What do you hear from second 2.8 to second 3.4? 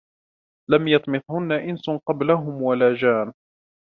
جَانٌّ